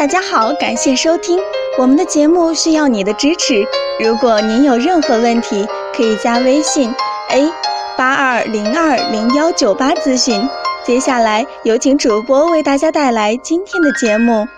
[0.00, 1.38] 大家好，感谢收听
[1.78, 3.62] 我们的节目，需要你的支持。
[4.02, 6.90] 如果您有任何问题，可以加微信
[7.28, 7.52] a
[7.98, 10.40] 八二零二零幺九八咨询。
[10.86, 14.48] 接下来有请主播为大家带来今天的节目。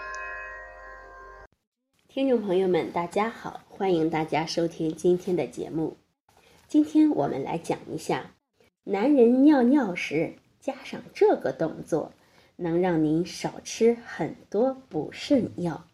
[2.07, 5.97] 听众朋友们，大家好，欢迎大家收听今天的节目。
[6.69, 8.31] 今天我们来讲一下，
[8.85, 12.13] 男人尿尿时加上这个动作。
[12.63, 15.87] 能让您少吃很多补肾药。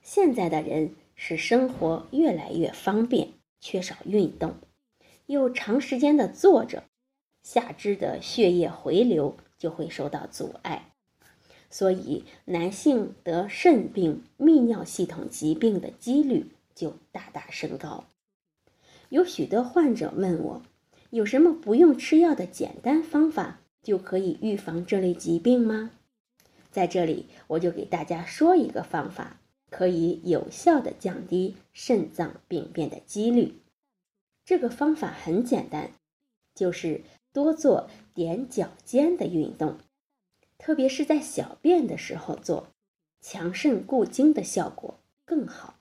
[0.00, 3.30] 现在的人使生活越来越方便，
[3.60, 4.54] 缺少运动，
[5.26, 6.84] 又长时间的坐着，
[7.42, 10.92] 下肢的血液回流就会受到阻碍，
[11.68, 18.04] 所以男性得肾病、泌尿系统疾病的几率就大大升高。
[19.08, 20.62] 有许多患者问我，
[21.10, 23.60] 有什么不用吃药的简单方法？
[23.86, 25.92] 就可以预防这类疾病吗？
[26.72, 29.38] 在这里，我就给大家说一个方法，
[29.70, 33.60] 可以有效的降低肾脏病变的几率。
[34.44, 35.92] 这个方法很简单，
[36.52, 37.02] 就是
[37.32, 39.78] 多做踮脚尖的运动，
[40.58, 42.66] 特别是在小便的时候做，
[43.20, 45.78] 强肾固精的效果更好。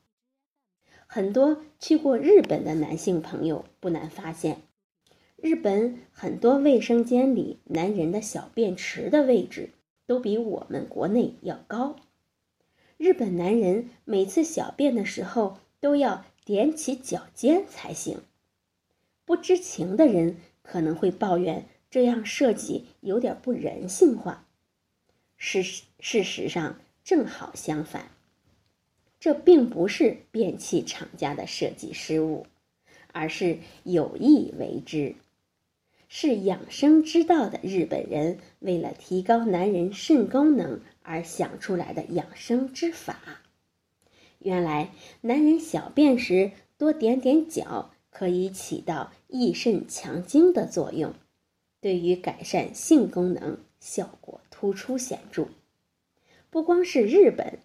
[1.07, 4.61] 很多去过日本的男性朋友不难发现。
[5.41, 9.69] 日本很多卫生间里，男人的小便池的位置
[10.07, 11.97] 都比我们国内要高。
[12.97, 18.21] 日本男人每次小便的时候都要踮起脚尖才行。
[19.25, 24.47] 不知情的人可能会抱怨这样设计有点不人性化。
[25.37, 25.61] 事
[25.99, 28.09] 事实上正好相反，
[29.19, 32.47] 这并不是便器厂家的设计失误，
[33.11, 35.15] 而是有意为之。
[36.07, 43.41] 是养生之道的日本人为了提高男人肾功能而想出来的养生之法。
[44.39, 51.13] 原来，男人小便时多点点脚，可以起到益肾强精的作用，
[51.81, 55.47] 对于改善性功能效果突出显著。
[56.51, 57.59] 不光是日本，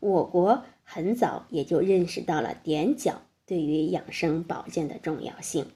[0.00, 5.66] 我国很早也就认识到了点脚对于养生保健的重要性。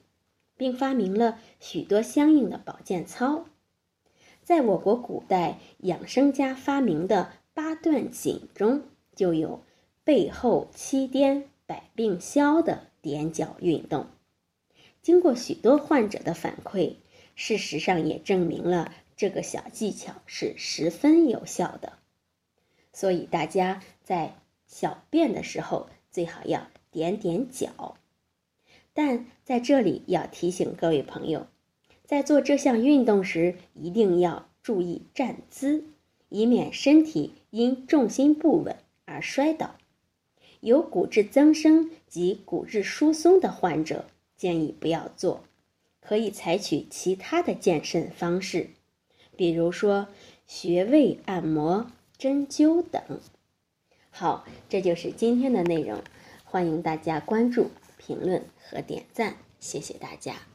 [0.61, 3.45] 并发明了许多相应的保健操。
[4.43, 8.83] 在我国古代养生家发明的八段锦中，
[9.15, 9.63] 就有
[10.05, 14.05] “背后七颠百病消”的踮脚运动。
[15.01, 16.97] 经过许多患者的反馈，
[17.33, 21.93] 事实上也证明了这个小技巧是十分有效的。
[22.93, 24.35] 所以大家在
[24.67, 27.97] 小便的时候最好要点点脚。
[28.93, 31.47] 但在这里要提醒各位朋友，
[32.05, 35.85] 在做这项运动时一定要注意站姿，
[36.29, 38.75] 以免身体因重心不稳
[39.05, 39.75] 而摔倒。
[40.59, 44.05] 有骨质增生及骨质疏松的患者
[44.37, 45.43] 建议不要做，
[46.01, 48.69] 可以采取其他的健身方式，
[49.35, 50.07] 比如说
[50.45, 53.01] 穴位按摩、针灸等。
[54.09, 55.99] 好，这就是今天的内容，
[56.43, 57.71] 欢迎大家关注。
[58.05, 60.50] 评论和点赞，谢谢大家。